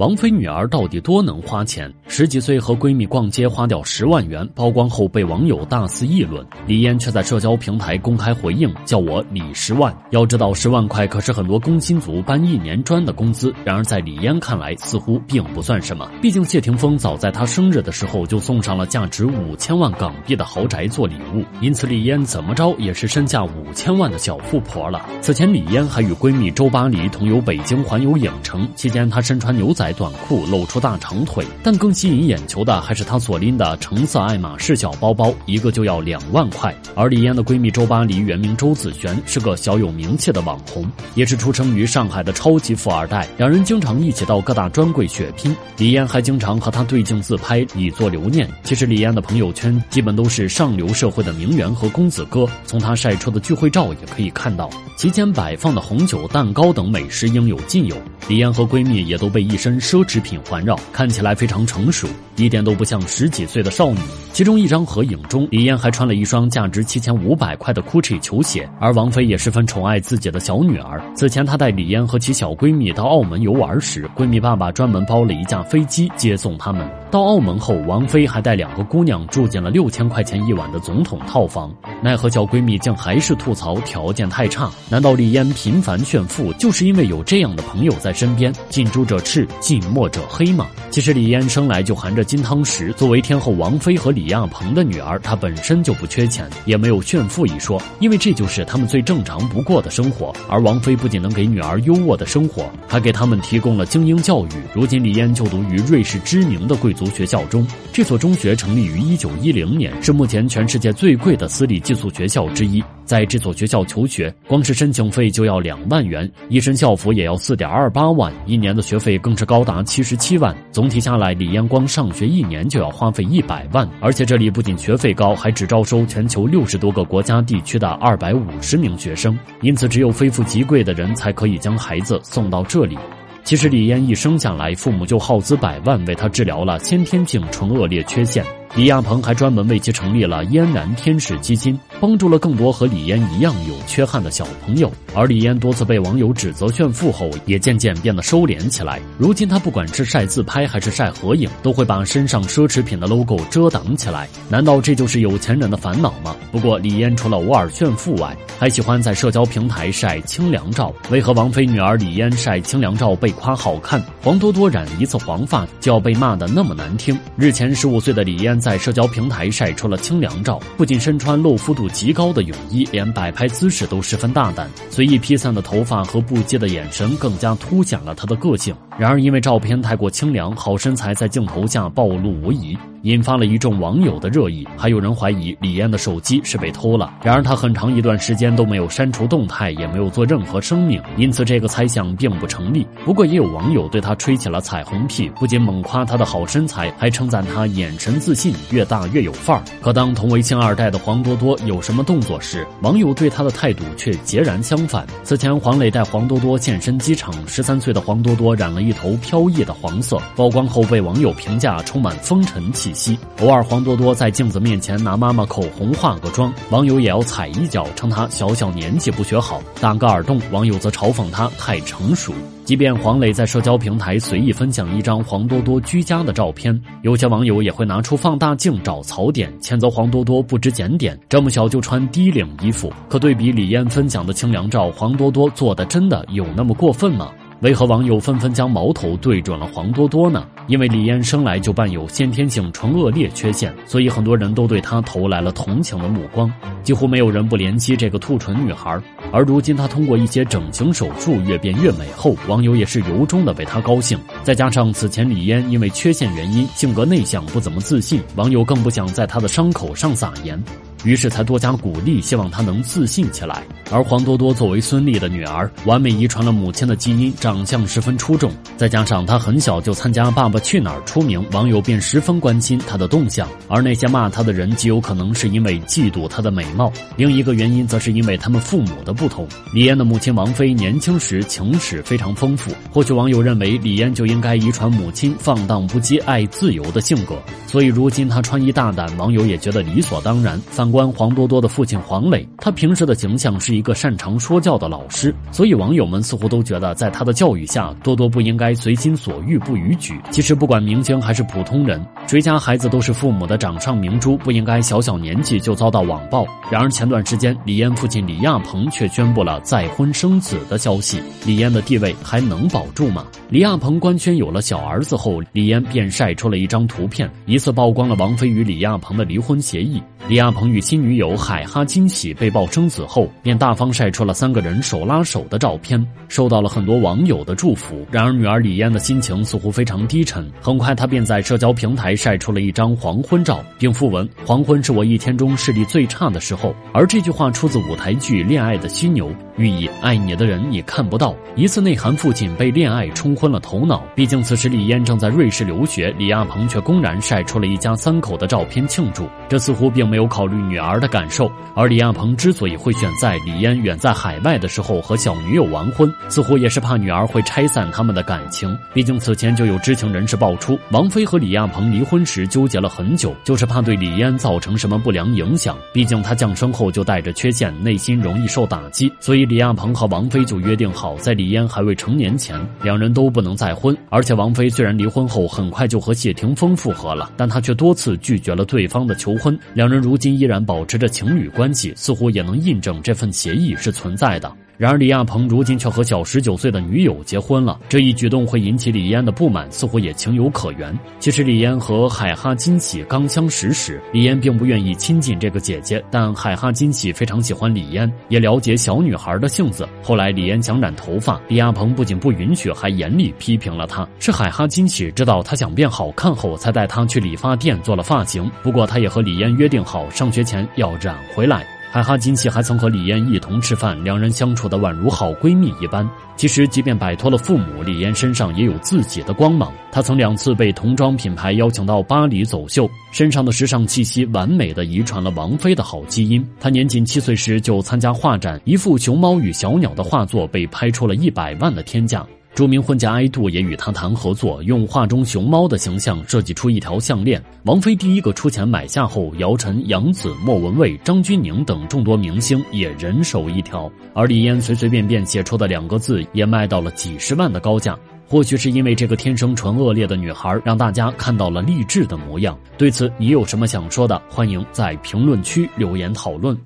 [0.00, 1.92] 王菲女儿到底多能花钱？
[2.08, 6.42] 十几岁和闺蜜逛街花掉十万元，曝光后被网友大肆议论。
[6.66, 13.52] 李嫣却在社交平台公开回应：“叫我李十万。”要知道，十万块可是很多工薪族搬一年砖的工资。
[13.62, 16.10] 然而在李嫣看来，似乎并不算什么。
[16.22, 25.04] 毕竟谢霆锋早在她生日的时候就送上了价值五千万港币的豪宅做礼物，因此李嫣怎么着也是身价五千万的小富婆了。
[25.20, 29.89] 此前，李嫣还与闺蜜周巴黎同游北京环游影城，期间她身穿牛仔。
[29.92, 36.74] 短裤露出大长腿，但更吸引眼球的还是她所拎的橙色爱马仕小包包，一个就要两万块。
[36.94, 43.26] 而李嫣的闺蜜周巴黎原名周子璇，是个小有名气的网红，也是出生于上海的超级富二代。
[43.38, 48.48] 两人经常一起到各大专柜血拼，李嫣还经常和她对镜自拍，以作留念。
[48.62, 57.96] 其实李嫣的朋友圈基本都是上流社会的名媛和公子哥，从她晒出的聚会照也可以看到，其间摆放的红酒、蛋糕等美食应有尽有。
[58.28, 59.79] 李嫣和闺蜜也都被一身。
[59.80, 62.06] 奢侈品环绕，看起来非常成熟，
[62.44, 63.98] 一点都不像十几岁的少女。
[64.32, 71.02] 其中一张合影中，李嫣还穿了一双价值七千五百块的 GUCCI 球鞋，而王菲也十分宠爱自己的小女儿。
[71.14, 76.88] 此前，她带李嫣和其小闺蜜到澳门游玩时，闺蜜爸爸专门包了一架飞机接送他们。
[77.10, 81.74] 到澳门后，王菲还带两个姑娘住进了六千块钱一晚的总统套房。
[82.00, 84.70] 奈何小闺蜜竟还是吐槽条件太差。
[84.88, 88.52] 难道李嫣频繁炫富，就是因为有这样的朋友在身边？
[88.68, 90.68] 近朱者赤，近墨者黑吗？
[90.90, 100.32] 其实李嫣生来就含着金汤匙，作为天后王菲和李亚鹏的女儿，她本身就不缺钱，也没有炫富一说，因为这就是他们最正常不过的生活。
[100.48, 104.50] 而王菲不仅能给女儿优渥的生活，还给他们提供了精英教育。
[104.72, 107.04] 如今李嫣就读于瑞士知名的贵族。
[107.06, 112.80] 学校中，这所中学成立于一九一零年，是目前全世界最贵的私立寄宿学校之一。
[113.10, 120.56] 在这所学校求学，光是申请费就要两万元，一身校服也要四点二八万，一年的学费更是高达七十七万。
[120.70, 123.88] 总体下来，李嫣光上学一年就要花费一百万。
[124.00, 132.96] 而且这里不仅学费高，还只招收全球六十多个国家地区的二百五十名学生，因此只有非富即贵的人才可以将孩子送到这里。
[133.42, 138.44] 其实李嫣一生下来，父母就耗资百万为她治疗了先天性唇腭裂缺陷。
[138.76, 144.90] 李亚鹏还专门为其成立了嫣然天使基金，帮助了更多和李嫣一样有缺憾的小朋友。
[145.12, 149.00] 而李嫣多次被网友指责炫富后，也渐渐变得收敛起来。
[149.18, 154.28] 如今她不管是晒自拍还是晒合影，都会把身上奢侈品的 logo 遮挡起来。
[154.48, 156.36] 难道这就是有钱人的烦恼吗？
[156.52, 160.94] 不过李嫣除了偶尔炫富外，还喜欢在社交平台晒清凉照。
[161.10, 167.18] 为何王菲女儿李嫣晒清凉照被夸好看，黄多多染一次黄发就要被骂得那么难听？
[167.36, 168.59] 日前十五岁的李嫣。
[168.60, 174.70] 在社交平台晒出了清凉照，不仅身穿露肤度极高的泳衣，连摆拍姿势都十分大胆。
[174.90, 178.74] 随意披散的头发和不羁的眼神，更加凸显了她的个性。
[179.00, 182.76] 然而，因为照片太过清凉，好身材在镜头下暴露无遗。
[183.04, 187.10] 引发了一众网友的热议，还有人怀疑李嫣的手机是被偷了。
[187.22, 192.86] 然而，她很长一段时间都没有删除动态，也没有做任何声明，因此这个猜想并不成立。
[193.02, 199.64] 不过，也有网友对她吹起了彩虹屁，不仅猛夸她的好身材，还称赞她眼神自信，越大越有范儿。
[199.80, 205.06] 可当同为星二代的黄多多有什么动作时，网友对她的态度却截然相反。
[205.22, 212.92] 此前，黄磊带黄多多现身机场，十三岁的黄多多染了一一头飘逸的黄色，曝光后被网友评价充满风尘气。
[212.92, 213.16] 息。
[213.38, 220.40] 偶尔，黄多多在镜子面前拿妈妈口红化个妆，网友也要踩一脚，称她小小年纪不学好，打个耳洞。
[220.50, 222.34] 网友则嘲讽她太成熟。
[222.64, 232.92] 即便黄磊在社交平台随意分享一张黄多多居家的照片，有些网友也会拿出放大镜找槽点，谴责黄多多不知检点，这么小就穿低领衣服。
[233.08, 237.30] 可对比李嫣分享的清凉照，黄多多做的真的有那么过分吗？
[237.60, 240.46] 为何网友纷纷将矛头对准了黄多多呢？
[240.66, 246.50] 因为李嫣生来就伴有先天性唇腭裂缺陷，所以很多人都对她投来了同情的目光，
[246.82, 248.98] 几乎没有人不怜惜这个兔唇女孩。
[249.30, 254.18] 而如今她通过一些整形手术越变越美后，网友也是由衷的为她高兴。
[254.42, 260.58] 再加上此前李嫣因为缺陷原因性格内向不怎么自信，网友更不想在她的伤口上撒盐。
[261.04, 263.62] 于是才多加鼓励，希望她能自信起来。
[263.90, 268.52] 而黄多多作为孙俪的女儿，完美遗传了母亲的基因，长相十分出众。
[268.76, 273.48] 再加上她很小就参加《爸爸去哪儿》出名，网友便十分关心她的动向。
[273.68, 279.48] 而那些骂她的人，极有可能是因为嫉妒她的美貌，另一个原因则是因为他们父母的不同。
[279.72, 287.36] 李嫣的母亲王菲年轻时情史非常丰富，或许网友认为李嫣就应该遗传母亲放荡不羁、爱自由的性格，
[287.66, 290.60] 所以如今她穿衣大胆，网友也觉得理所当然。
[290.70, 290.89] 反。
[290.90, 300.20] 反观黄多多的父亲黄磊，他平时的形象是一个擅长说教的老师，所以网友们似乎都觉得，在他的教育下，多多不应该随心所欲不逾矩。
[300.32, 306.44] 其实，不管明星还是普通人，谁家孩子都是父母的掌上明珠，不应该小小年纪就遭到网暴。
[306.72, 313.24] 然而前段时间，李嫣父亲李亚鹏却宣布了再婚生子的消息，李嫣的地位还能保住吗？
[313.48, 320.02] 李亚鹏官宣有了小儿子后，李嫣便晒出了一张图片，疑似曝光了王菲与李亚鹏的离婚协议。
[320.28, 328.06] 李亚鹏与新女友海哈金喜被曝生子后，便大方晒出了三个人手拉手的照片，受到了很多网友的祝福。
[328.12, 344.04] 然而，女儿李嫣的心情似乎非常低沉，很快她便在社交平台晒出了一张黄昏照，并附文：“黄昏是我一天中视力最差的时候。”而这句话出自舞台剧《恋爱的犀牛》，寓意爱你的人你看不到，疑似内涵父亲被恋爱冲昏了头脑。
[344.14, 350.19] 毕竟此时李嫣正在瑞士留学，李亚鹏却公然晒出了一家三口的照片庆祝，这似乎并没有。
[350.20, 358.76] 有考虑女儿的感受，而李亚鹏之所以会选在李嫣远在海外的时候和小女友完婚，似乎也是怕女儿会拆散他们的感情。
[358.92, 365.74] 毕竟此前就有知情人士爆出，王菲和李亚鹏离婚时纠结了很久，就是怕对李嫣造成什么不良影响。
[365.90, 373.96] 毕竟她降生后就带着缺陷，内心容易受打击，所以李亚鹏和王菲就约定好，在李嫣还未成年前，两人都不能再婚。
[374.10, 380.16] 而且王菲虽然离婚后很快就和谢霆锋复合了，但她却多次拒绝了对方的求婚，两人如。
[380.20, 384.52] 今依然保持着情侣关系，似乎也能印证这份协议是存在的。
[384.80, 390.98] 然而，李亚鹏如今却和小十九岁的女友结婚了，这一举动会引起李嫣的不满，似乎也情有可原。
[391.18, 399.86] 其实，李嫣和海哈金喜刚相识时，李嫣并不愿意亲近这个姐姐，但海哈金喜非常喜欢李嫣，也了解小女孩的性子。
[400.02, 404.08] 后来，李嫣想染头发，李亚鹏不仅不允许，还严厉批评了她。
[404.18, 408.50] 是海哈金喜知道她想变好看后，才带她去理发店做了发型。
[408.62, 410.08] 不过，他也和李嫣约定好。
[410.08, 411.66] 上学前要染回来。
[411.92, 416.08] 海哈金奇还曾和李嫣一同吃饭，两人相处的宛如好闺蜜一般。
[416.36, 419.72] 其实，即便摆脱了父母，李嫣身上也有自己的光芒。
[419.90, 426.48] 她曾两次被童装品牌邀请到巴黎走秀，身上的时尚气息完美的遗传了王菲的好基因。
[426.60, 432.24] 她年仅七岁时就参加画展，一幅熊猫与小鸟的画作被拍出了一百万的天价。
[432.54, 437.42] 著名婚家爱杜也与他谈合作，用画中熊猫的形象设计出一条项链。
[437.62, 443.90] 王菲第一个出钱买下后，姚晨、杨紫、莫文蔚、张钧甯等众多明星也人手一条。
[444.12, 447.96] 而李嫣随随便便写出的两个字，也卖到了几十万的高价。
[448.26, 452.56] 或许是因为这个天生纯恶劣的女孩，让大家看到了励志的模样。
[452.78, 454.20] 对此，你有什么想说的？
[454.28, 456.56] 欢迎在评论区留言讨论。